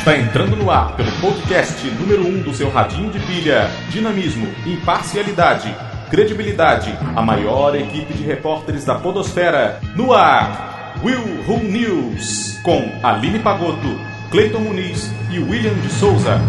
Está 0.00 0.16
entrando 0.16 0.56
no 0.56 0.70
ar 0.70 0.96
pelo 0.96 1.12
podcast 1.20 1.86
número 1.90 2.26
1 2.26 2.26
um 2.26 2.40
do 2.40 2.54
seu 2.54 2.70
radinho 2.70 3.10
de 3.10 3.20
pilha. 3.20 3.70
Dinamismo, 3.90 4.46
imparcialidade, 4.64 5.76
credibilidade. 6.08 6.90
A 7.14 7.20
maior 7.20 7.76
equipe 7.76 8.14
de 8.14 8.24
repórteres 8.24 8.86
da 8.86 8.94
podosfera. 8.94 9.78
No 9.94 10.14
ar, 10.14 10.96
Will 11.04 11.44
Who 11.46 11.58
News. 11.64 12.58
Com 12.62 12.82
Aline 13.02 13.40
Pagotto, 13.40 14.00
Cleiton 14.30 14.60
Muniz 14.60 15.12
e 15.30 15.38
William 15.38 15.74
de 15.74 15.90
Souza. 15.90 16.40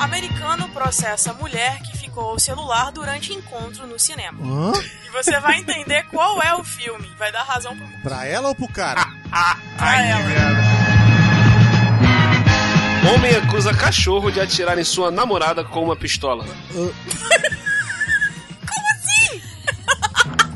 Americano 0.00 0.70
processa 0.70 1.34
mulher 1.34 1.82
que 1.82 1.97
ficou 2.18 2.30
ao 2.30 2.38
celular 2.38 2.90
durante 2.90 3.32
encontro 3.32 3.86
no 3.86 3.98
cinema. 3.98 4.38
Hã? 4.42 4.72
E 5.06 5.10
você 5.10 5.38
vai 5.38 5.58
entender 5.58 6.02
qual 6.10 6.42
é 6.42 6.52
o 6.54 6.64
filme. 6.64 7.08
Vai 7.16 7.30
dar 7.30 7.44
razão 7.44 7.76
pro 7.76 7.86
Pra 8.02 8.26
ela 8.26 8.48
ou 8.48 8.54
pro 8.54 8.66
cara? 8.68 9.06
pra 9.76 10.02
ela. 10.02 10.24
Homem 13.14 13.36
acusa 13.36 13.72
cachorro 13.72 14.30
de 14.30 14.40
atirar 14.40 14.76
em 14.78 14.84
sua 14.84 15.10
namorada 15.10 15.62
com 15.62 15.84
uma 15.84 15.94
pistola. 15.96 16.44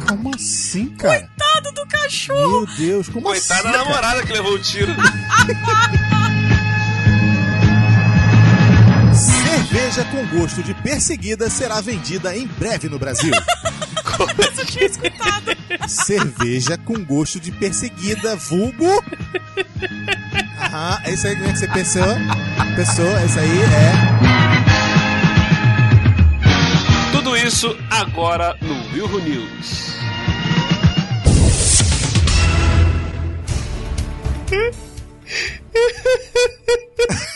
Como 0.09 0.35
assim, 0.35 0.89
cara? 0.97 1.21
Coitado 1.21 1.73
do 1.73 1.87
cachorro. 1.87 2.67
Meu 2.67 2.67
Deus, 2.77 3.09
como 3.09 3.23
Coitada 3.23 3.55
assim? 3.55 3.63
da 3.63 3.73
cara? 3.73 3.85
namorada 3.85 4.27
que 4.27 4.33
levou 4.33 4.55
o 4.55 4.59
tiro. 4.59 4.93
Cerveja 9.73 10.05
com 10.05 10.27
gosto 10.27 10.63
de 10.63 10.75
perseguida 10.75 11.49
será 11.49 11.81
vendida 11.81 12.37
em 12.37 12.47
breve 12.47 12.91
no 12.91 12.99
Brasil. 12.99 13.33
Eu 14.59 14.67
tinha 14.67 14.85
escutado. 14.85 15.57
Cerveja 15.89 16.77
com 16.77 17.03
gosto 17.03 17.41
de 17.41 17.51
perseguida, 17.51 18.37
vulgo. 18.37 19.03
Aham, 20.61 21.01
é 21.05 21.13
isso 21.13 21.27
aí 21.27 21.37
né, 21.37 21.53
que 21.53 21.59
você 21.59 21.69
pensou. 21.69 22.05
Pensou, 22.77 23.17
é 23.17 23.25
isso 23.25 23.39
aí, 23.39 23.63
é. 23.63 23.93
Tudo 27.13 27.35
isso 27.35 27.75
agora 27.91 28.55
no 28.61 28.75
Wilho 28.93 29.21
News. 29.21 29.91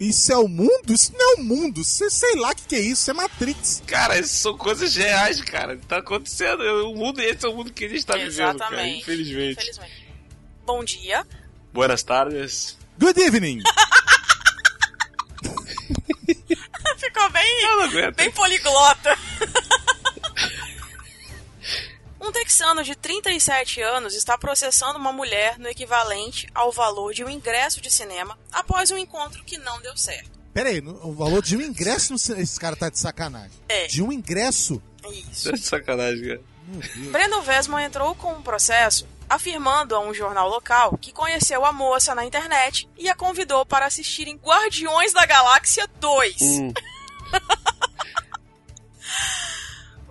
Isso 0.00 0.32
é 0.32 0.36
o 0.38 0.48
mundo? 0.48 0.94
Isso 0.94 1.12
não 1.14 1.32
é 1.32 1.34
o 1.40 1.44
mundo. 1.44 1.84
Sei, 1.84 2.08
sei 2.08 2.34
lá 2.36 2.50
o 2.50 2.54
que, 2.56 2.62
que 2.62 2.74
é 2.74 2.80
isso. 2.80 3.02
Isso 3.02 3.10
é 3.10 3.14
Matrix. 3.14 3.82
Cara, 3.86 4.18
isso 4.18 4.34
são 4.34 4.56
coisas 4.56 4.96
reais, 4.96 5.42
cara. 5.42 5.76
Tá 5.86 5.98
acontecendo. 5.98 6.62
O 6.90 6.96
mundo, 6.96 7.20
esse 7.20 7.44
é 7.44 7.48
o 7.48 7.54
mundo 7.54 7.70
que 7.70 7.84
a 7.84 7.88
gente 7.88 8.06
tá 8.06 8.14
vivendo, 8.16 8.36
cara. 8.36 8.50
Exatamente. 8.54 9.00
Infelizmente. 9.02 9.52
Infelizmente. 9.60 10.08
Bom 10.64 10.82
dia. 10.82 11.26
Buenas 11.72 12.02
tardes. 12.02 12.78
Good 12.98 13.20
evening. 13.20 13.62
Ficou 16.96 17.30
bem, 17.30 17.62
Eu 17.62 17.76
não 17.76 17.84
aguento. 17.84 18.16
bem 18.16 18.30
poliglota. 18.30 19.18
Um 22.20 22.30
texano 22.32 22.82
de 22.84 22.94
37 22.94 23.80
anos 23.80 24.14
está 24.14 24.36
processando 24.36 24.98
uma 24.98 25.12
mulher 25.12 25.58
no 25.58 25.68
equivalente 25.68 26.46
ao 26.54 26.70
valor 26.70 27.14
de 27.14 27.24
um 27.24 27.30
ingresso 27.30 27.80
de 27.80 27.90
cinema 27.90 28.38
após 28.52 28.90
um 28.90 28.98
encontro 28.98 29.42
que 29.44 29.56
não 29.58 29.80
deu 29.80 29.96
certo. 29.96 30.38
Pera 30.52 30.68
aí, 30.68 30.80
no- 30.80 30.98
o 31.06 31.14
valor 31.14 31.42
de 31.42 31.56
um 31.56 31.60
ingresso 31.62 32.12
no 32.12 32.18
cinema. 32.18 32.42
Esse 32.42 32.58
cara 32.60 32.76
tá 32.76 32.90
de 32.90 32.98
sacanagem. 32.98 33.52
É. 33.68 33.86
De 33.86 34.02
um 34.02 34.12
ingresso? 34.12 34.82
Isso. 35.30 35.50
Tá 35.50 35.56
de 35.56 35.62
sacanagem, 35.62 36.22
cara. 36.28 36.40
Breno 37.10 37.40
Vesman 37.42 37.84
entrou 37.84 38.14
com 38.14 38.32
um 38.32 38.42
processo 38.42 39.06
afirmando 39.28 39.94
a 39.94 40.00
um 40.00 40.12
jornal 40.12 40.48
local 40.48 40.98
que 40.98 41.12
conheceu 41.12 41.64
a 41.64 41.72
moça 41.72 42.14
na 42.14 42.24
internet 42.24 42.88
e 42.98 43.08
a 43.08 43.14
convidou 43.14 43.64
para 43.64 43.86
assistir 43.86 44.28
em 44.28 44.36
Guardiões 44.36 45.12
da 45.12 45.24
Galáxia 45.24 45.88
2. 46.00 46.36
Hum. 46.42 46.72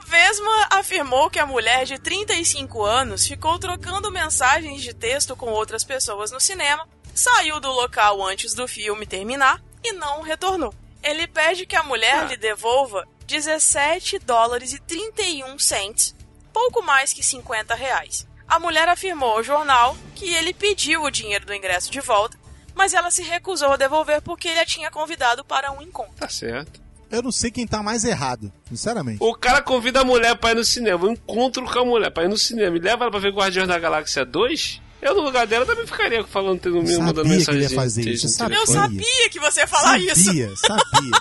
Vesma 0.09 0.68
afirmou 0.72 1.30
que 1.30 1.38
a 1.38 1.46
mulher 1.46 1.86
de 1.86 2.00
35 2.00 2.84
anos 2.84 3.28
ficou 3.28 3.59
trocando 3.59 4.12
mensagens 4.12 4.81
de 4.81 4.92
texto 4.92 5.36
com 5.36 5.52
outras 5.52 5.84
pessoas 5.84 6.31
no 6.31 6.40
cinema, 6.40 6.90
saiu 7.14 7.59
do 7.59 7.70
local 7.72 8.24
antes 8.25 8.56
do 8.56 8.68
filme 8.68 9.06
terminar 9.06 9.62
e 9.84 9.92
não 9.94 10.22
retornou. 10.24 10.74
Ele 11.03 11.28
pede 11.28 11.68
que 11.68 11.75
a 11.75 11.84
mulher 11.84 12.24
Ah. 12.24 12.24
lhe 12.24 12.38
devolva 12.38 13.08
17 13.28 14.18
dólares 14.18 14.74
e 14.74 14.80
31 14.80 15.59
cents, 15.59 16.16
pouco 16.52 16.81
mais 16.81 17.14
que 17.14 17.22
50 17.22 17.76
reais. 17.76 18.28
A 18.47 18.58
mulher 18.58 18.90
afirmou 18.90 19.34
ao 19.34 19.44
jornal 19.44 19.96
que 20.16 20.34
ele 20.34 20.56
pediu 20.56 21.03
o 21.03 21.12
dinheiro 21.12 21.46
do 21.46 21.53
ingresso 21.53 21.91
de 21.91 22.02
volta, 22.02 22.36
mas 22.74 22.96
ela 22.96 23.12
se 23.12 23.22
recusou 23.22 23.74
a 23.74 23.78
devolver 23.78 24.24
porque 24.24 24.47
ele 24.47 24.59
a 24.59 24.66
tinha 24.66 24.90
convidado 24.90 25.46
para 25.46 25.72
um 25.72 25.84
encontro. 25.84 26.16
Tá 26.16 26.28
certo. 26.28 26.81
Eu 27.12 27.24
não 27.24 27.31
sei 27.31 27.50
quem 27.52 27.66
tá 27.66 27.81
mais 27.81 28.03
errado, 28.03 28.52
sinceramente. 28.70 29.18
O 29.22 29.34
cara 29.34 29.62
convida 29.62 30.02
a 30.02 30.03
mulher 30.03 30.36
pra 30.38 30.52
ir 30.52 30.56
no 30.56 30.64
cinema. 30.64 31.06
Eu 31.06 31.12
encontro 31.12 31.64
com 31.66 31.80
a 31.80 31.86
mulher 31.86 32.12
pra 32.12 32.24
ir 32.24 32.28
no 32.30 32.38
cinema 32.38 32.78
e 32.78 32.80
leva 32.80 33.03
ela 33.06 33.12
pra 33.12 33.20
ver 33.20 33.31
Guardiões 33.34 33.68
da 33.68 33.80
Galáxia 33.80 34.24
2. 34.25 34.81
Eu, 35.02 35.16
no 35.16 35.22
lugar 35.22 35.47
dela, 35.47 35.66
também 35.66 35.88
ficaria 35.88 36.24
falando, 36.25 36.59
tendo 36.59 36.75
Sabia 36.81 37.00
mandando 37.00 37.22
que 37.24 37.28
ele 37.30 37.38
mensagem. 37.38 37.62
ia 37.62 37.70
fazer 37.70 38.08
isso, 38.09 38.25
no 38.28 38.31
sabe? 38.34 38.56
Eu 38.56 38.68
Sabia. 38.68 38.81
sabia 39.02 39.30
que 39.30 39.40
você 39.40 39.62
ia 39.62 39.68
falar 39.68 39.97
isso. 39.97 40.24
sabia, 40.25 40.56
sabia. 40.58 41.12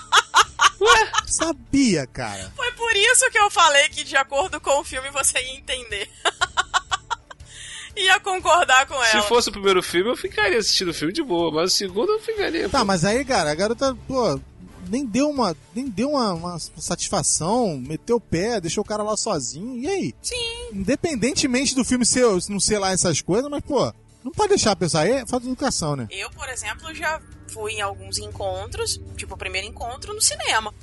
Ué, 0.81 1.13
Sabia, 1.27 2.07
cara. 2.07 2.53
Foi 2.57 2.73
por 2.73 2.95
isso 2.97 3.31
que 3.31 3.39
eu 3.39 3.51
falei 3.51 3.89
que, 3.89 4.03
de 4.05 4.17
acordo 4.17 4.61
com 4.61 4.81
o 4.81 4.85
filme, 4.85 5.11
você 5.11 5.39
ia 5.39 5.57
entender. 5.57 6.09
ia 7.97 8.19
concordar 8.21 8.87
com 8.87 8.95
se 9.05 9.17
ela. 9.17 9.23
fosse 9.23 9.49
o 9.49 9.53
primeiro 9.53 9.83
filme, 9.83 10.11
eu 10.11 10.17
ficaria 10.17 10.59
assistindo 10.59 10.91
o 10.91 10.95
filme 10.95 11.13
de 11.13 11.23
boa. 11.23 11.51
Mas 11.53 11.73
o 11.73 11.77
segundo, 11.77 12.13
eu 12.13 12.21
ficaria. 12.21 12.69
Tá, 12.69 12.85
mas 12.85 13.05
aí, 13.05 13.25
cara, 13.25 13.51
a 13.51 13.55
garota, 13.55 13.97
pô, 14.07 14.41
nem 14.89 15.05
deu 15.07 15.31
uma, 15.31 15.57
nem 15.75 15.89
deu 15.89 16.11
uma, 16.11 16.33
uma 16.35 16.59
satisfação, 16.59 17.79
meteu 17.79 18.17
o 18.17 18.21
pé, 18.21 18.61
deixou 18.61 18.83
o 18.83 18.87
cara 18.87 19.03
lá 19.03 19.17
sozinho. 19.17 19.77
E 19.79 19.89
aí? 19.89 20.15
Sim. 20.23 20.69
Independentemente 20.73 21.75
do 21.75 21.85
filme 21.85 22.05
ser, 22.07 22.27
não 22.49 22.59
ser 22.61 22.79
lá 22.79 22.91
essas 22.93 23.21
coisas, 23.23 23.51
mas, 23.51 23.63
pô, 23.63 23.93
não 24.25 24.33
pode 24.33 24.51
deixar 24.51 24.73
a 24.73 24.77
pessoa 24.77 25.03
aí, 25.05 25.13
é 25.13 25.27
falta 25.27 25.45
de 25.45 25.53
educação, 25.53 25.95
né? 25.97 26.07
Eu, 26.11 26.31
por 26.31 26.49
exemplo, 26.49 26.93
já 26.95 27.21
fui 27.53 27.73
em 27.75 27.81
alguns 27.81 28.19
encontros, 28.19 29.01
tipo 29.17 29.35
o 29.35 29.39
primeiro 29.39 29.67
encontro 29.67 30.13
no 30.13 30.21
cinema. 30.21 30.75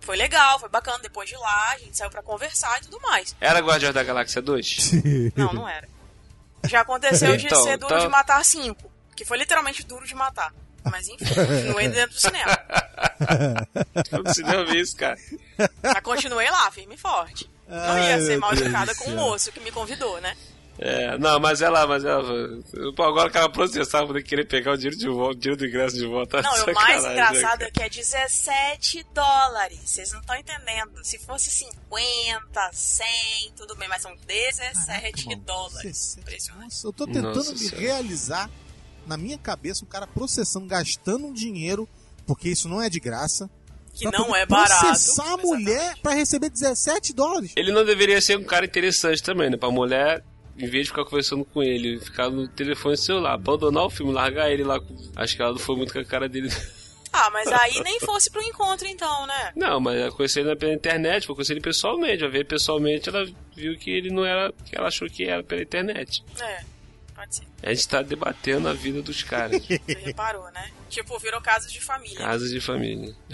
Foi 0.00 0.16
legal, 0.16 0.60
foi 0.60 0.68
bacana. 0.68 1.00
Depois 1.02 1.28
de 1.28 1.34
lá, 1.36 1.72
a 1.72 1.78
gente 1.78 1.96
saiu 1.96 2.10
pra 2.10 2.22
conversar 2.22 2.78
e 2.78 2.84
tudo 2.84 3.00
mais. 3.02 3.34
Era 3.40 3.58
Guardiões 3.58 3.92
da 3.94 4.04
Galáxia 4.04 4.40
2? 4.40 4.90
Não, 5.34 5.52
não 5.52 5.68
era. 5.68 5.88
Já 6.68 6.82
aconteceu 6.82 7.36
de 7.36 7.46
Então, 7.46 7.62
ser 7.64 7.76
duro 7.76 7.92
então- 7.92 8.06
de 8.06 8.08
matar 8.12 8.44
cinco. 8.44 8.88
Que 9.16 9.24
foi 9.24 9.36
literalmente 9.38 9.82
duro 9.84 10.06
de 10.06 10.14
matar. 10.14 10.54
Mas 10.90 11.08
enfim, 11.08 11.24
continuei 11.24 11.88
dentro 11.88 12.14
do 12.14 12.20
cinema. 12.20 12.58
Eu 14.12 14.22
não 14.22 14.60
ouvir 14.60 14.80
isso, 14.80 14.96
cara. 14.96 15.18
Mas 15.82 16.00
continuei 16.00 16.50
lá, 16.50 16.70
firme 16.70 16.94
e 16.94 16.98
forte. 16.98 17.50
Não 17.68 17.76
Ai, 17.78 18.10
ia 18.10 18.20
ser 18.20 18.28
meu 18.30 18.40
mal 18.40 18.52
educada 18.52 18.94
com 18.94 19.04
o 19.04 19.06
céu. 19.06 19.16
moço 19.16 19.52
que 19.52 19.60
me 19.60 19.72
convidou, 19.72 20.20
né? 20.20 20.36
É, 20.78 21.16
não, 21.16 21.40
mas 21.40 21.62
ela, 21.62 21.86
mas 21.86 22.04
ela. 22.04 22.22
Pô, 22.94 23.02
agora 23.02 23.30
que 23.30 23.38
ela 23.38 23.48
processar, 23.48 24.04
vou 24.04 24.12
ter 24.12 24.22
que 24.22 24.28
querer 24.28 24.44
pegar 24.46 24.72
o 24.72 24.76
dinheiro 24.76 24.96
de 24.96 25.08
volta, 25.08 25.36
o 25.36 25.40
dinheiro 25.40 25.58
do 25.58 25.66
ingresso 25.66 25.96
de 25.96 26.06
volta. 26.06 26.42
Não, 26.42 26.54
e 26.54 26.70
o 26.70 26.74
mais 26.74 27.02
né, 27.02 27.12
engraçado 27.12 27.58
cara? 27.60 27.64
é 27.64 27.70
que 27.70 27.82
é 27.82 27.88
17 27.88 29.06
dólares. 29.14 29.80
Vocês 29.86 30.12
não 30.12 30.20
estão 30.20 30.36
entendendo. 30.36 31.02
Se 31.02 31.18
fosse 31.18 31.50
50, 31.50 32.70
100, 32.72 33.06
tudo 33.56 33.74
bem, 33.76 33.88
mas 33.88 34.02
são 34.02 34.14
17 34.26 35.28
Mano, 35.28 35.42
dólares. 35.46 35.82
17. 35.82 36.20
Impressionante. 36.20 36.84
Eu 36.84 36.92
tô 36.92 37.06
tentando 37.06 37.34
Nossa 37.34 37.52
me 37.52 37.58
Senhora. 37.58 37.78
realizar 37.78 38.50
na 39.06 39.16
minha 39.16 39.38
cabeça 39.38 39.84
um 39.84 39.88
cara 39.88 40.06
processando, 40.06 40.66
gastando 40.66 41.26
um 41.26 41.32
dinheiro, 41.32 41.88
porque 42.26 42.48
isso 42.48 42.68
não 42.68 42.82
é 42.82 42.88
de 42.88 43.00
graça. 43.00 43.48
Que 43.94 44.08
pra 44.08 44.18
não 44.18 44.26
poder 44.26 44.40
é 44.40 44.46
barato. 44.46 44.86
Processar 44.86 45.32
a 45.32 45.36
mulher 45.38 45.94
pra 46.02 46.12
receber 46.12 46.50
17 46.50 47.14
dólares. 47.14 47.52
Ele 47.56 47.72
não 47.72 47.84
deveria 47.84 48.20
ser 48.20 48.36
um 48.36 48.44
cara 48.44 48.66
interessante 48.66 49.22
também, 49.22 49.48
né? 49.48 49.56
Pra 49.56 49.70
mulher, 49.70 50.22
em 50.58 50.68
vez 50.68 50.84
de 50.84 50.90
ficar 50.90 51.04
conversando 51.04 51.44
com 51.44 51.62
ele, 51.62 51.98
ficar 52.00 52.28
no 52.28 52.46
telefone 52.46 52.96
celular, 52.96 53.34
abandonar 53.34 53.84
o 53.84 53.90
filme, 53.90 54.12
largar 54.12 54.50
ele 54.50 54.64
lá. 54.64 54.78
Acho 55.16 55.36
que 55.36 55.42
ela 55.42 55.52
não 55.52 55.58
foi 55.58 55.76
muito 55.76 55.94
com 55.94 55.98
a 55.98 56.04
cara 56.04 56.28
dele. 56.28 56.50
Ah, 57.12 57.30
mas 57.30 57.48
aí 57.48 57.80
nem 57.82 57.98
fosse 58.00 58.30
pro 58.30 58.42
encontro 58.42 58.86
então, 58.86 59.26
né? 59.26 59.52
Não, 59.56 59.80
mas 59.80 59.98
ela 59.98 60.12
conheceu 60.12 60.44
ele 60.44 60.54
pela 60.54 60.74
internet, 60.74 61.26
foi 61.26 61.34
conhecer 61.34 61.54
ele 61.54 61.62
pessoalmente. 61.62 62.22
Ao 62.22 62.30
ver 62.30 62.44
pessoalmente, 62.44 63.08
ela 63.08 63.24
viu 63.54 63.78
que 63.78 63.90
ele 63.90 64.10
não 64.10 64.22
era 64.22 64.50
o 64.50 64.64
que 64.64 64.76
ela 64.76 64.88
achou 64.88 65.08
que 65.08 65.24
era 65.24 65.42
pela 65.42 65.62
internet. 65.62 66.22
É, 66.38 66.64
pode 67.16 67.36
ser. 67.36 67.44
A 67.62 67.72
gente 67.72 67.88
tá 67.88 68.02
debatendo 68.02 68.68
a 68.68 68.74
vida 68.74 69.02
dos 69.02 69.22
caras. 69.22 69.62
Você 69.66 69.80
reparou, 70.04 70.50
né? 70.52 70.70
Tipo, 70.88 71.18
virou 71.18 71.40
casos 71.40 71.72
de 71.72 71.80
família. 71.80 72.18
Casas 72.18 72.50
de 72.50 72.60
família. 72.60 73.16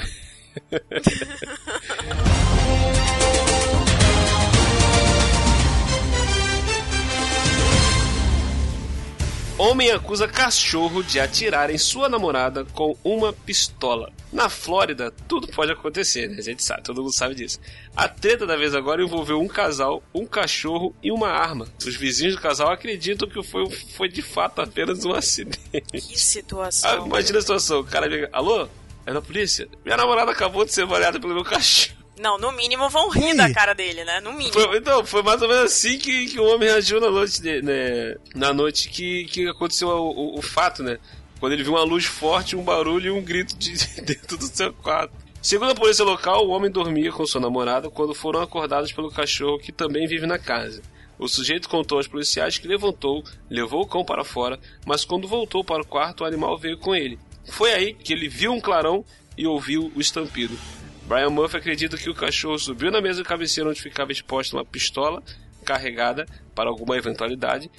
Homem 9.73 9.91
acusa 9.91 10.29
cachorro 10.29 11.03
de 11.03 11.19
atirar 11.19 11.71
em 11.71 11.79
sua 11.79 12.07
namorada 12.07 12.63
com 12.75 12.95
uma 13.03 13.33
pistola. 13.33 14.13
Na 14.31 14.51
Flórida, 14.51 15.11
tudo 15.27 15.49
pode 15.49 15.73
acontecer, 15.73 16.29
né? 16.29 16.37
A 16.41 16.43
gente 16.43 16.63
sabe, 16.63 16.83
todo 16.83 17.01
mundo 17.01 17.15
sabe 17.15 17.35
disso. 17.35 17.59
A 17.97 18.07
treta 18.07 18.47
da 18.47 18.55
vez 18.55 18.75
agora 18.75 19.03
envolveu 19.03 19.41
um 19.41 19.49
casal, 19.49 20.03
um 20.15 20.27
cachorro 20.27 20.95
e 21.03 21.11
uma 21.11 21.31
arma. 21.31 21.67
Os 21.87 21.97
vizinhos 21.97 22.35
do 22.37 22.43
casal 22.43 22.71
acreditam 22.71 23.27
que 23.27 23.43
foi, 23.43 23.71
foi 23.71 24.09
de 24.11 24.21
fato 24.21 24.61
apenas 24.61 25.07
um 25.07 25.15
acidente. 25.15 25.81
Que 25.91 26.21
situação. 26.21 26.91
Ah, 26.91 27.07
imagina 27.07 27.39
a 27.39 27.41
situação, 27.41 27.81
o 27.81 27.85
cara 27.85 28.07
liga, 28.07 28.29
alô? 28.31 28.69
É 29.07 29.13
da 29.15 29.23
polícia? 29.23 29.67
Minha 29.87 29.97
namorada 29.97 30.33
acabou 30.33 30.67
de 30.67 30.75
ser 30.75 30.85
baleada 30.85 31.19
pelo 31.19 31.33
meu 31.33 31.45
cachorro. 31.45 32.02
Não, 32.23 32.39
no 32.39 32.53
mínimo 32.53 32.89
vão 32.89 33.09
rir 33.11 33.33
Ui. 33.33 33.37
da 33.37 33.53
cara 33.53 33.75
dele, 33.75 34.05
né? 34.05 34.21
No 34.21 34.33
mínimo. 34.33 34.53
Foi, 34.53 34.77
então, 34.79 35.05
foi 35.05 35.23
mais 35.23 35.43
ou 35.43 35.49
menos 35.49 35.65
assim 35.65 35.99
que, 35.99 36.27
que 36.27 36.39
o 36.41 36.45
homem 36.45 36.69
reagiu 36.69 37.01
na 37.01 37.11
noite, 37.11 37.43
de- 37.43 37.61
né, 37.63 38.15
na 38.35 38.53
noite 38.53 38.89
que, 38.89 39.25
que 39.25 39.49
aconteceu 39.49 39.89
o, 39.89 40.11
o- 40.37 40.39
o 40.39 40.43
fato, 40.43 40.83
né? 40.83 40.99
Quando 41.41 41.53
ele 41.55 41.65
viu 41.65 41.73
uma 41.73 41.83
luz 41.83 42.05
forte, 42.05 42.55
um 42.55 42.63
barulho 42.63 43.09
e 43.09 43.11
um 43.11 43.21
grito 43.23 43.55
de, 43.59 43.73
dentro 44.03 44.37
do 44.39 44.45
seu 44.47 44.73
quarto. 44.73 45.13
Segundo 45.43 45.73
a 45.73 45.75
polícia 45.75 46.05
local, 46.05 46.47
o 46.47 46.51
homem 46.51 46.71
dormia 46.71 47.11
com 47.11 47.27
sua 47.27 47.41
namorada 47.41 47.91
quando 47.91 48.15
foram 48.15 48.41
acordados 48.41 48.93
pelo 48.93 49.11
cachorro 49.11 49.59
que 49.59 49.73
também 49.73 50.07
vive 50.07 50.25
na 50.25 50.39
casa. 50.39 50.81
O 51.19 51.27
sujeito 51.27 51.69
contou 51.69 51.99
aos 51.99 52.07
policiais 52.07 52.59
que 52.59 52.69
levantou, 52.69 53.25
levou 53.51 53.83
o 53.83 53.87
cão 53.87 54.05
para 54.05 54.23
fora, 54.25 54.59
mas 54.87 55.05
quando 55.05 55.27
voltou 55.27 55.65
para 55.65 55.83
o 55.83 55.87
quarto, 55.87 56.23
o 56.23 56.25
animal 56.27 56.57
veio 56.57 56.79
com 56.79 56.95
ele. 56.95 57.19
Foi 57.51 57.73
aí 57.73 57.93
que 57.95 58.13
ele 58.13 58.29
viu 58.29 58.53
um 58.53 58.61
clarão 58.61 59.05
e 59.37 59.45
ouviu 59.47 59.91
o 59.97 60.01
estampido. 60.01 60.57
Brian 61.07 61.31
Murphy 61.31 61.57
acredita 61.59 61.97
que 61.99 62.09
o 62.09 62.15
cachorro 62.15 62.59
subiu 62.59 62.91
na 62.91 63.01
mesa 63.01 63.23
de 63.23 63.29
cabeceira 63.29 63.69
onde 63.69 63.81
ficava 63.83 64.13
exposta 64.13 64.57
uma 64.57 64.65
pistola 64.65 65.23
carregada 65.65 66.27
para 66.55 66.69
alguma 66.71 66.97
eventualidade. 66.97 67.71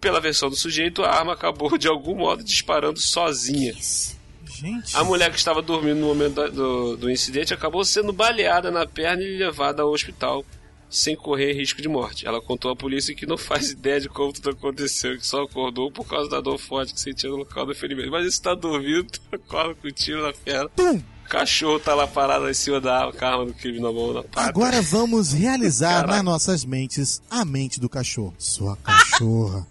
Pela 0.00 0.20
versão 0.20 0.48
do 0.48 0.56
sujeito, 0.56 1.02
a 1.02 1.10
arma 1.10 1.34
acabou 1.34 1.76
de 1.76 1.86
algum 1.86 2.14
modo 2.16 2.42
disparando 2.42 2.98
sozinha. 2.98 3.74
Gente. 3.74 4.96
A 4.96 5.04
mulher 5.04 5.30
que 5.30 5.36
estava 5.38 5.62
dormindo 5.62 6.00
no 6.00 6.06
momento 6.08 6.34
da- 6.34 6.48
do, 6.48 6.96
do 6.96 7.10
incidente 7.10 7.54
acabou 7.54 7.84
sendo 7.84 8.12
baleada 8.12 8.70
na 8.70 8.86
perna 8.86 9.22
e 9.22 9.36
levada 9.38 9.82
ao 9.82 9.90
hospital 9.92 10.44
sem 10.88 11.14
correr 11.14 11.52
risco 11.52 11.80
de 11.80 11.88
morte. 11.88 12.26
Ela 12.26 12.40
contou 12.42 12.70
à 12.70 12.76
polícia 12.76 13.14
que 13.14 13.24
não 13.26 13.38
faz 13.38 13.70
ideia 13.70 14.00
de 14.00 14.08
como 14.08 14.32
tudo 14.32 14.50
aconteceu, 14.50 15.16
que 15.16 15.26
só 15.26 15.42
acordou 15.42 15.90
por 15.92 16.04
causa 16.06 16.28
da 16.28 16.40
dor 16.40 16.58
forte 16.58 16.92
que 16.92 17.00
sentia 17.00 17.30
no 17.30 17.36
local 17.36 17.64
do 17.64 17.74
ferimento. 17.74 18.10
Mas 18.10 18.26
isso 18.26 18.42
tá 18.42 18.54
dormindo, 18.54 19.06
acorda 19.30 19.74
com 19.74 19.86
um 19.86 19.92
tiro 19.92 20.22
na 20.22 20.32
perna. 20.32 20.68
Tum! 20.70 21.00
O 21.30 21.38
cachorro 21.38 21.78
tá 21.78 21.94
lá 21.94 22.08
parado 22.08 22.50
em 22.50 22.54
cima 22.54 22.80
da 22.80 23.04
arma, 23.04 23.46
do 23.46 23.54
crime 23.54 23.78
na 23.78 23.92
mão, 23.92 24.12
na 24.12 24.24
pata. 24.24 24.48
Agora 24.48 24.82
vamos 24.82 25.32
realizar 25.32 26.00
Caraca. 26.00 26.14
nas 26.14 26.24
nossas 26.24 26.64
mentes 26.64 27.22
a 27.30 27.44
mente 27.44 27.78
do 27.78 27.88
cachorro. 27.88 28.34
Sua 28.36 28.76
cachorra 28.78 29.64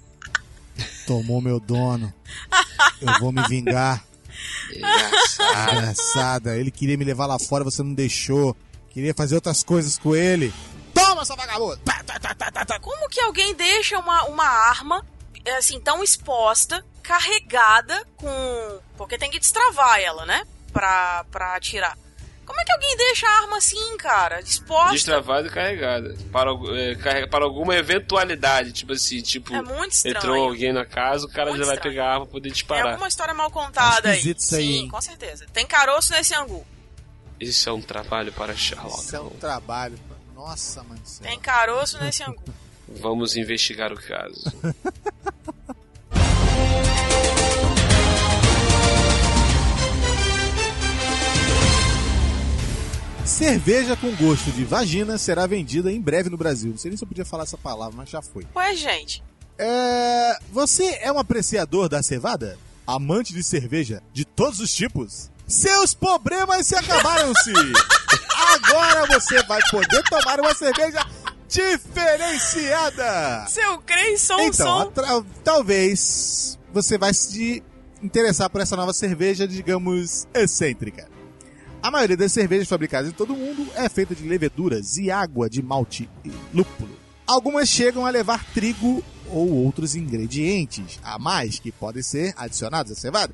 tomou 1.05 1.41
meu 1.41 1.59
dono. 1.59 2.13
Eu 3.01 3.19
vou 3.19 3.33
me 3.33 3.45
vingar. 3.49 4.05
Engraçada. 4.73 6.55
Ele 6.55 6.71
queria 6.71 6.97
me 6.97 7.03
levar 7.03 7.25
lá 7.25 7.37
fora, 7.37 7.65
você 7.65 7.83
não 7.83 7.93
deixou. 7.93 8.55
Queria 8.91 9.13
fazer 9.13 9.35
outras 9.35 9.61
coisas 9.61 9.97
com 9.97 10.15
ele. 10.15 10.53
Toma, 10.93 11.25
sua 11.25 11.35
vagabunda! 11.35 11.77
Tá, 11.83 12.01
tá, 12.53 12.65
tá. 12.65 12.79
Como 12.79 13.09
que 13.09 13.19
alguém 13.19 13.53
deixa 13.53 13.99
uma, 13.99 14.23
uma 14.29 14.45
arma, 14.45 15.05
assim, 15.57 15.77
tão 15.81 16.01
exposta, 16.01 16.85
carregada 17.03 18.07
com. 18.15 18.79
Porque 18.97 19.17
tem 19.17 19.29
que 19.29 19.39
destravar 19.39 19.99
ela, 19.99 20.25
né? 20.25 20.45
Pra, 20.71 21.25
pra 21.31 21.55
atirar. 21.55 21.97
Como 22.45 22.59
é 22.59 22.63
que 22.65 22.71
alguém 22.71 22.97
deixa 22.97 23.27
a 23.27 23.41
arma 23.43 23.57
assim, 23.57 23.95
cara? 23.97 24.39
Exposta? 24.41 24.91
Destravada 24.93 25.47
e 25.47 25.51
carregada. 25.51 26.17
Para, 26.31 26.49
é, 26.79 26.95
carrega- 26.95 27.27
para 27.27 27.45
alguma 27.45 27.75
eventualidade, 27.75 28.71
tipo 28.71 28.93
assim, 28.93 29.21
tipo, 29.21 29.53
É 29.53 29.61
muito 29.61 29.91
estranho. 29.91 30.17
entrou 30.17 30.43
alguém 30.49 30.73
na 30.73 30.83
casa, 30.83 31.27
o 31.27 31.29
cara 31.29 31.49
Muito 31.51 31.59
já 31.59 31.65
vai 31.67 31.75
estranho. 31.75 31.95
pegar 31.95 32.07
a 32.09 32.13
arma 32.13 32.25
pra 32.25 32.31
poder 32.31 32.49
Tem 32.49 32.53
disparar. 32.53 32.87
alguma 32.93 33.07
história 33.07 33.33
mal 33.35 33.51
contada 33.51 34.09
aí. 34.09 34.15
Esquisito 34.17 34.39
isso 34.39 34.55
aí, 34.55 34.63
Sim, 34.65 34.73
hein? 34.79 34.87
com 34.89 34.99
certeza. 35.01 35.45
Tem 35.53 35.67
caroço 35.67 36.11
nesse 36.11 36.33
angu. 36.33 36.65
Isso 37.39 37.69
é 37.69 37.71
um 37.73 37.81
trabalho 37.81 38.33
para 38.33 38.55
Sherlock. 38.55 38.99
Isso 38.99 39.15
é 39.15 39.21
um 39.21 39.29
trabalho. 39.29 39.99
Nossa, 40.33 40.83
céu. 41.03 41.21
Tem 41.29 41.39
caroço 41.39 41.99
nesse 42.03 42.23
angu. 42.23 42.43
Vamos 42.87 43.35
investigar 43.37 43.93
o 43.93 43.95
caso. 44.01 44.43
Cerveja 53.39 53.95
com 53.95 54.13
gosto 54.17 54.51
de 54.51 54.65
vagina 54.65 55.17
será 55.17 55.47
vendida 55.47 55.89
em 55.89 56.01
breve 56.01 56.29
no 56.29 56.35
Brasil. 56.35 56.71
Não 56.71 56.77
sei 56.77 56.91
nem 56.91 56.97
se 56.97 57.05
eu 57.05 57.07
podia 57.07 57.23
falar 57.23 57.43
essa 57.43 57.57
palavra, 57.57 57.95
mas 57.95 58.09
já 58.09 58.21
foi. 58.21 58.45
Ué, 58.53 58.75
gente. 58.75 59.23
É... 59.57 60.37
Você 60.51 60.83
é 61.01 61.09
um 61.09 61.17
apreciador 61.17 61.87
da 61.87 62.03
cevada? 62.03 62.57
Amante 62.85 63.33
de 63.33 63.41
cerveja 63.41 64.03
de 64.11 64.25
todos 64.25 64.59
os 64.59 64.75
tipos? 64.75 65.31
Seus 65.47 65.93
problemas 65.93 66.67
se 66.67 66.75
acabaram-se! 66.75 67.53
Agora 68.55 69.05
você 69.05 69.41
vai 69.43 69.61
poder 69.71 70.03
tomar 70.09 70.41
uma 70.41 70.53
cerveja 70.53 70.99
diferenciada! 71.47 73.45
Seu 73.47 73.77
Creyson 73.79 74.37
Então, 74.41 74.91
som. 74.93 75.25
talvez 75.45 76.59
você 76.73 76.97
vai 76.97 77.13
se 77.13 77.63
interessar 78.03 78.49
por 78.49 78.59
essa 78.59 78.75
nova 78.75 78.91
cerveja, 78.91 79.47
digamos, 79.47 80.27
excêntrica. 80.33 81.07
A 81.81 81.89
maioria 81.89 82.17
das 82.17 82.33
cervejas 82.33 82.67
fabricadas 82.67 83.09
em 83.09 83.13
todo 83.13 83.33
o 83.33 83.37
mundo 83.37 83.65
é 83.73 83.87
feita 83.87 84.13
de 84.13 84.27
leveduras 84.27 84.97
e 84.97 85.09
água 85.09 85.49
de 85.49 85.61
malte 85.61 86.09
e 86.25 86.31
lúpulo. 86.53 86.97
Algumas 87.25 87.69
chegam 87.69 88.05
a 88.05 88.09
levar 88.09 88.43
trigo 88.53 89.03
ou 89.29 89.49
outros 89.63 89.95
ingredientes 89.95 90.99
a 91.03 91.17
mais 91.17 91.57
que 91.57 91.71
podem 91.71 92.03
ser 92.03 92.33
adicionados 92.35 92.91
à 92.91 92.95
cevada 92.95 93.33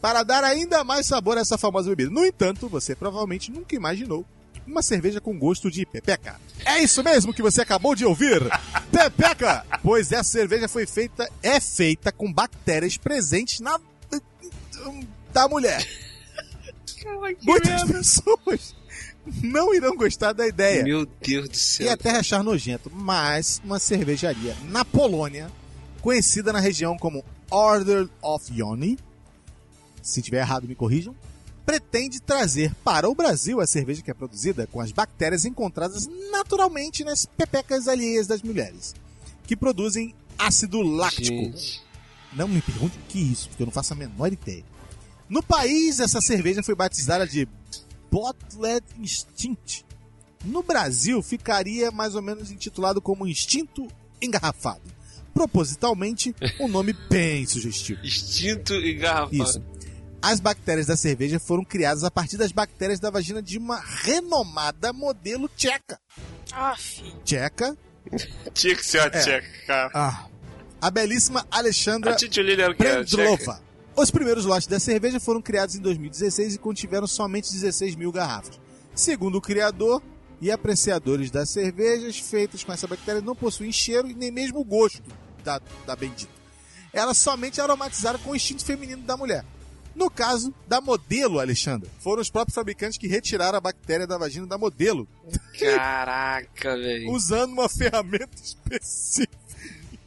para 0.00 0.22
dar 0.22 0.44
ainda 0.44 0.84
mais 0.84 1.06
sabor 1.06 1.38
a 1.38 1.40
essa 1.40 1.56
famosa 1.56 1.88
bebida. 1.88 2.10
No 2.10 2.24
entanto, 2.24 2.68
você 2.68 2.94
provavelmente 2.94 3.50
nunca 3.50 3.74
imaginou 3.74 4.24
uma 4.66 4.82
cerveja 4.82 5.20
com 5.20 5.38
gosto 5.38 5.70
de 5.70 5.86
pepeca. 5.86 6.38
É 6.64 6.82
isso 6.82 7.02
mesmo 7.02 7.32
que 7.32 7.42
você 7.42 7.62
acabou 7.62 7.94
de 7.94 8.04
ouvir. 8.04 8.42
Pepeca! 8.92 9.64
Pois 9.82 10.12
essa 10.12 10.30
cerveja 10.30 10.68
foi 10.68 10.86
feita, 10.86 11.28
é 11.42 11.58
feita 11.58 12.12
com 12.12 12.30
bactérias 12.30 12.98
presentes 12.98 13.60
na 13.60 13.80
da 15.32 15.48
mulher. 15.48 16.07
Muitas 17.42 17.84
pessoas 17.84 18.74
não 19.42 19.74
irão 19.74 19.94
gostar 19.96 20.32
da 20.32 20.46
ideia 20.46 20.82
Meu 20.84 21.04
Deus 21.20 21.48
do 21.48 21.54
e 21.54 21.58
céu. 21.58 21.92
até 21.92 22.10
achar 22.16 22.42
nojento, 22.42 22.90
mas 22.92 23.60
uma 23.64 23.78
cervejaria 23.78 24.56
na 24.70 24.84
Polônia, 24.84 25.50
conhecida 26.00 26.52
na 26.52 26.60
região 26.60 26.96
como 26.96 27.24
Order 27.50 28.08
of 28.22 28.52
Yoni, 28.52 28.98
se 30.02 30.22
tiver 30.22 30.38
errado 30.40 30.66
me 30.66 30.74
corrijam, 30.74 31.14
pretende 31.66 32.20
trazer 32.20 32.74
para 32.82 33.08
o 33.10 33.14
Brasil 33.14 33.60
a 33.60 33.66
cerveja 33.66 34.00
que 34.00 34.10
é 34.10 34.14
produzida 34.14 34.66
com 34.66 34.80
as 34.80 34.90
bactérias 34.90 35.44
encontradas 35.44 36.08
naturalmente 36.30 37.04
nas 37.04 37.26
pepecas 37.26 37.86
alheias 37.88 38.26
das 38.26 38.40
mulheres, 38.42 38.94
que 39.46 39.54
produzem 39.54 40.14
ácido 40.38 40.80
láctico. 40.80 41.36
Gente, 41.36 41.82
Não 42.32 42.48
me 42.48 42.62
pergunte 42.62 42.96
o 42.96 43.00
que 43.08 43.18
é 43.18 43.22
isso, 43.22 43.48
porque 43.50 43.62
eu 43.62 43.66
não 43.66 43.72
faço 43.72 43.92
a 43.92 43.96
menor 43.96 44.32
ideia. 44.32 44.64
No 45.28 45.42
país, 45.42 46.00
essa 46.00 46.20
cerveja 46.20 46.62
foi 46.62 46.74
batizada 46.74 47.26
de 47.26 47.46
Bottled 48.10 48.84
Instinct. 48.98 49.84
No 50.44 50.62
Brasil, 50.62 51.22
ficaria 51.22 51.90
mais 51.90 52.14
ou 52.14 52.22
menos 52.22 52.50
intitulado 52.50 53.00
como 53.00 53.26
Instinto 53.26 53.86
Engarrafado. 54.22 54.80
Propositalmente, 55.34 56.34
um 56.58 56.66
nome 56.68 56.92
bem 57.10 57.46
sugestivo. 57.46 58.04
Extinto 58.04 58.74
e 58.74 58.94
garrafa. 58.94 59.34
Isso. 59.34 59.62
As 60.20 60.40
bactérias 60.40 60.86
da 60.86 60.96
cerveja 60.96 61.38
foram 61.38 61.64
criadas 61.64 62.02
a 62.02 62.10
partir 62.10 62.36
das 62.36 62.50
bactérias 62.50 62.98
da 62.98 63.08
vagina 63.10 63.40
de 63.40 63.56
uma 63.58 63.78
renomada 63.80 64.92
modelo 64.92 65.48
tcheca. 65.56 66.00
Aff. 66.52 67.02
Tcheca, 67.24 67.76
Tinha 68.52 68.74
que 68.74 68.84
ser 68.84 68.98
uma 68.98 69.06
É. 69.06 69.10
tcheca, 69.22 69.48
cara. 69.66 69.90
ah, 69.94 70.26
a 70.80 70.90
belíssima 70.90 71.46
Alexandra 71.50 72.12
A 72.12 72.16
Os 73.98 74.12
primeiros 74.12 74.44
lotes 74.44 74.68
da 74.68 74.78
cerveja 74.78 75.18
foram 75.18 75.42
criados 75.42 75.74
em 75.74 75.80
2016 75.80 76.54
e 76.54 76.58
contiveram 76.58 77.08
somente 77.08 77.50
16 77.50 77.96
mil 77.96 78.12
garrafas. 78.12 78.60
Segundo 78.94 79.38
o 79.38 79.40
criador 79.40 80.00
e 80.40 80.52
apreciadores 80.52 81.32
das 81.32 81.50
cervejas 81.50 82.16
feitas 82.16 82.62
com 82.62 82.72
essa 82.72 82.86
bactéria 82.86 83.20
não 83.20 83.34
possuem 83.34 83.72
cheiro 83.72 84.08
e 84.08 84.14
nem 84.14 84.30
mesmo 84.30 84.62
gosto 84.62 85.02
da, 85.42 85.60
da 85.84 85.96
bendita. 85.96 86.30
Elas 86.92 87.18
somente 87.18 87.60
aromatizaram 87.60 88.20
com 88.20 88.30
o 88.30 88.36
instinto 88.36 88.64
feminino 88.64 89.02
da 89.02 89.16
mulher. 89.16 89.44
No 89.96 90.08
caso 90.08 90.54
da 90.68 90.80
modelo 90.80 91.40
Alexandra, 91.40 91.90
foram 91.98 92.22
os 92.22 92.30
próprios 92.30 92.54
fabricantes 92.54 92.98
que 92.98 93.08
retiraram 93.08 93.58
a 93.58 93.60
bactéria 93.60 94.06
da 94.06 94.16
vagina 94.16 94.46
da 94.46 94.56
modelo, 94.56 95.08
Caraca, 95.58 96.76
velho. 96.76 97.10
usando 97.10 97.50
uma 97.50 97.68
ferramenta 97.68 98.40
específica. 98.40 99.37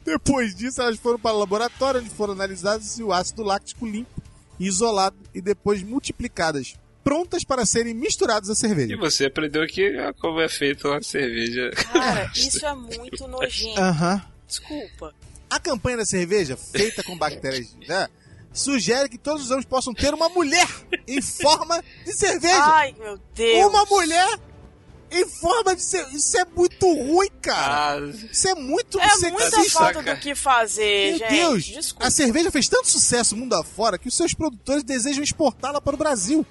Depois 0.04 0.54
disso, 0.54 0.80
elas 0.82 0.98
foram 0.98 1.18
para 1.18 1.34
o 1.34 1.38
laboratório, 1.38 2.00
onde 2.00 2.10
foram 2.10 2.32
analisadas 2.34 2.98
e 2.98 3.02
o 3.02 3.12
ácido 3.12 3.42
láctico 3.42 3.86
limpo, 3.86 4.20
isolado 4.58 5.16
e 5.34 5.40
depois 5.40 5.82
multiplicadas, 5.82 6.74
prontas 7.04 7.44
para 7.44 7.64
serem 7.66 7.94
misturadas 7.94 8.48
à 8.50 8.52
E 8.52 8.56
cerveja. 8.56 8.96
você 8.96 9.26
aprendeu 9.26 9.62
aqui 9.62 9.86
ah, 9.98 10.12
como 10.20 10.40
é 10.40 10.48
feita 10.48 10.88
uma 10.88 11.02
cerveja. 11.02 11.70
Cara, 11.92 12.30
isso 12.34 12.64
é 12.64 12.74
muito 12.74 13.26
nojento. 13.28 13.80
Aham. 13.80 14.22
Desculpa. 14.46 15.14
A 15.48 15.58
campanha 15.60 15.98
da 15.98 16.04
cerveja, 16.04 16.56
feita 16.56 17.02
com 17.02 17.16
bactérias, 17.16 17.76
né, 17.86 18.08
sugere 18.52 19.08
que 19.08 19.18
todos 19.18 19.44
os 19.44 19.50
homens 19.50 19.66
possam 19.66 19.92
ter 19.94 20.12
uma 20.14 20.28
mulher 20.28 20.66
em 21.06 21.20
forma 21.22 21.82
de 22.04 22.12
cerveja. 22.12 22.54
Ai, 22.64 22.94
meu 22.98 23.18
Deus. 23.34 23.66
Uma 23.66 23.84
mulher 23.86 24.28
em 25.12 25.28
forma 25.28 25.74
de 25.76 25.82
cerveja. 25.82 26.16
Isso 26.16 26.38
é 26.38 26.44
muito 26.44 26.86
ruim, 26.94 27.28
cara. 27.40 27.94
Ah, 27.96 28.00
Isso 28.30 28.48
é 28.48 28.54
muito 28.54 28.98
É 29.00 29.06
muita 29.18 29.50
sexista. 29.50 29.78
falta 29.78 29.94
saca. 30.00 30.14
do 30.14 30.20
que 30.20 30.34
fazer, 30.34 31.10
Meu 31.10 31.18
gente. 31.18 31.30
Deus, 31.30 31.64
Desculpa. 31.64 32.06
a 32.06 32.10
cerveja 32.10 32.50
fez 32.50 32.68
tanto 32.68 32.88
sucesso 32.88 33.36
mundo 33.36 33.54
afora 33.54 33.98
que 33.98 34.08
os 34.08 34.16
seus 34.16 34.34
produtores 34.34 34.82
desejam 34.82 35.22
exportá-la 35.22 35.80
para 35.80 35.94
o 35.94 35.98
Brasil. 35.98 36.44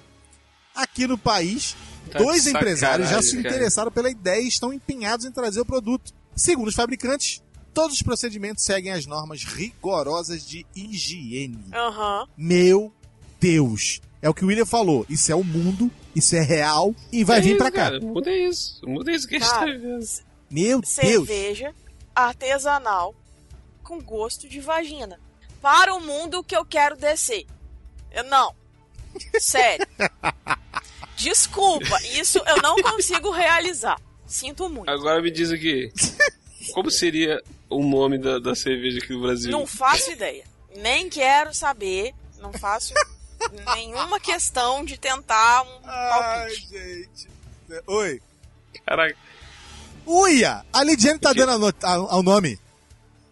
Aqui 0.74 1.06
no 1.06 1.18
país, 1.18 1.76
Tá 2.10 2.18
dois 2.18 2.46
empresários 2.46 3.08
já 3.10 3.20
se 3.22 3.36
cara. 3.36 3.48
interessaram 3.56 3.90
pela 3.92 4.10
ideia 4.10 4.40
e 4.42 4.48
estão 4.48 4.72
empenhados 4.72 5.24
em 5.26 5.30
trazer 5.30 5.60
o 5.60 5.64
produto. 5.66 6.12
Segundo 6.34 6.68
os 6.68 6.74
fabricantes, 6.74 7.42
todos 7.74 7.96
os 7.96 8.02
procedimentos 8.02 8.64
seguem 8.64 8.90
as 8.92 9.04
normas 9.06 9.44
rigorosas 9.44 10.44
de 10.46 10.66
higiene. 10.74 11.64
Aham. 11.74 12.26
Meu 12.36 12.92
Deus! 13.42 14.00
É 14.22 14.30
o 14.30 14.34
que 14.34 14.44
o 14.44 14.46
William 14.46 14.64
falou. 14.64 15.04
Isso 15.10 15.32
é 15.32 15.34
o 15.34 15.42
mundo, 15.42 15.90
isso 16.14 16.36
é 16.36 16.40
real 16.40 16.94
e 17.10 17.24
vai 17.24 17.38
é 17.38 17.40
vir 17.40 17.56
pra 17.56 17.72
cá. 17.72 17.90
Cara, 17.90 18.00
muda 18.00 18.30
isso. 18.30 18.80
Muda 18.86 19.10
isso 19.10 19.26
que 19.26 19.34
a 19.34 19.38
gente 19.40 19.50
Cara, 19.50 19.66
tá 19.66 19.72
vivendo. 19.72 20.06
Meu 20.48 20.80
Deus! 20.80 20.88
Cerveja 20.88 21.74
artesanal 22.14 23.16
com 23.82 24.00
gosto 24.00 24.48
de 24.48 24.60
vagina. 24.60 25.18
Para 25.60 25.92
o 25.92 26.00
mundo 26.00 26.44
que 26.44 26.56
eu 26.56 26.64
quero 26.64 26.96
descer. 26.96 27.44
Eu 28.12 28.22
não. 28.24 28.54
Sério. 29.40 29.86
Desculpa, 31.16 32.00
isso 32.14 32.38
eu 32.46 32.62
não 32.62 32.76
consigo 32.76 33.32
realizar. 33.32 34.00
Sinto 34.24 34.68
muito. 34.68 34.88
Agora 34.88 35.20
me 35.20 35.32
diz 35.32 35.50
aqui. 35.50 35.92
Como 36.72 36.92
seria 36.92 37.42
o 37.68 37.82
nome 37.84 38.18
da, 38.18 38.38
da 38.38 38.54
cerveja 38.54 38.98
aqui 38.98 39.12
no 39.12 39.22
Brasil? 39.22 39.50
Não 39.50 39.66
faço 39.66 40.12
ideia. 40.12 40.44
Nem 40.76 41.08
quero 41.08 41.52
saber. 41.52 42.14
Não 42.40 42.52
faço 42.52 42.92
nenhuma 43.74 44.18
questão 44.20 44.84
de 44.84 44.96
tentar 44.98 45.62
um 45.62 45.80
Ai, 45.84 46.10
palpite. 46.10 46.68
gente. 46.68 47.28
Oi. 47.86 48.20
Caraca. 48.86 49.16
Uia! 50.06 50.64
A 50.72 50.82
Lidiane 50.82 51.18
tá 51.18 51.32
dando 51.32 51.72
ao 51.84 52.22
nome. 52.22 52.58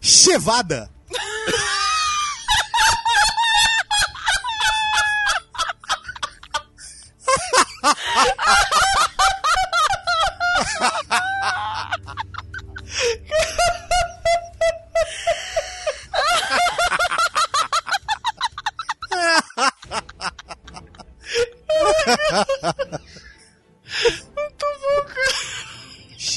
Chevada. 0.01 0.91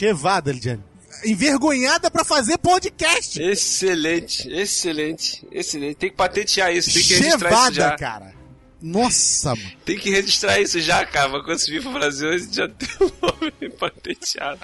Chevada, 0.07 0.51
Lidiane. 0.51 0.83
Envergonhada 1.25 2.11
pra 2.11 2.25
fazer 2.25 2.57
podcast. 2.57 3.41
Excelente, 3.41 4.49
excelente, 4.51 5.47
excelente. 5.51 5.95
Tem 5.95 6.09
que 6.09 6.15
patentear 6.17 6.73
isso, 6.73 6.91
tem 6.93 7.01
que 7.03 7.13
registrar 7.13 7.37
isso 7.37 7.49
Chevada, 7.49 7.75
já. 7.75 7.95
cara. 7.97 8.33
Nossa, 8.81 9.55
mano. 9.55 9.71
Tem 9.85 9.97
que 9.97 10.09
registrar 10.09 10.59
isso 10.59 10.81
já, 10.81 11.05
cara. 11.05 11.29
Mas 11.29 11.45
quando 11.45 11.57
você 11.57 11.71
vir 11.71 11.81
pro 11.81 11.93
Brasil, 11.93 12.29
a 12.29 12.37
gente 12.37 12.53
já 12.53 12.67
tem 12.67 12.89
o 12.99 13.13
nome 13.25 13.69
patenteado. 13.79 14.59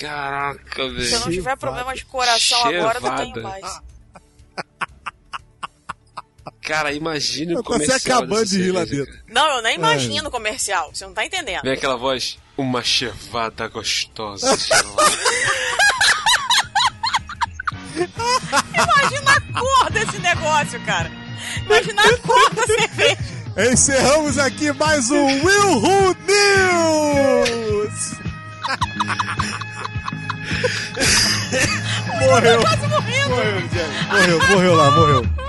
Caraca, 0.00 0.74
Se 0.74 0.80
eu 0.80 0.94
velho. 0.94 1.20
não 1.20 1.30
tiver 1.30 1.56
problema 1.56 1.94
de 1.94 2.04
coração 2.04 2.64
agora, 2.64 2.98
não 2.98 3.16
tenho 3.16 3.34
Chevada. 3.34 3.42
mais. 3.60 3.80
Cara, 6.68 6.92
imagine 6.92 7.56
o 7.56 7.62
comercial 7.64 8.18
acabando 8.18 8.40
dessa 8.40 8.54
de 8.58 8.62
rir 8.62 8.72
lá 8.72 8.84
dentro. 8.84 9.18
Não, 9.26 9.56
eu 9.56 9.62
nem 9.62 9.76
imagino 9.76 10.28
o 10.28 10.30
comercial. 10.30 10.90
Você 10.92 11.06
não 11.06 11.14
tá 11.14 11.24
entendendo. 11.24 11.62
Vem 11.62 11.72
aquela 11.72 11.96
voz. 11.96 12.38
Uma 12.58 12.84
chevada 12.84 13.68
gostosa. 13.68 14.46
Imagina 17.96 19.32
a 19.32 19.40
cor 19.58 19.90
desse 19.90 20.18
negócio, 20.18 20.78
cara. 20.84 21.10
Imagina 21.64 22.02
a 22.02 22.18
cor 22.18 22.54
da 22.54 22.66
cerveja. 22.66 23.16
Encerramos 23.72 24.36
aqui 24.36 24.70
mais 24.74 25.10
um 25.10 25.24
Will 25.24 25.78
Who 25.78 26.14
News! 26.26 28.12
morreu. 32.20 32.60
Morreu. 32.60 33.62
Morreu, 34.10 34.38
morreu 34.50 34.74
lá, 34.74 34.90
morreu. 34.90 35.47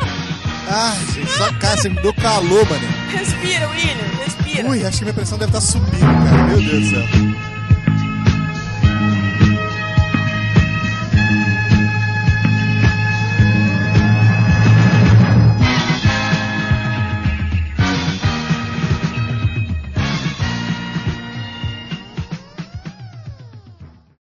Ah, 0.72 0.96
gente, 1.14 1.32
só 1.32 1.52
você 1.78 1.90
me 1.90 1.96
deu 2.02 2.14
calor, 2.14 2.70
mano. 2.70 2.88
Respira, 3.10 3.68
William, 3.70 3.96
respira. 4.24 4.70
Ui, 4.70 4.86
acho 4.86 5.00
que 5.00 5.04
minha 5.06 5.14
pressão 5.14 5.38
deve 5.38 5.50
estar 5.50 5.62
subindo, 5.62 6.00
cara. 6.00 6.44
Meu 6.44 6.58
Deus 6.58 6.84
do 6.84 6.90
céu. 6.90 7.29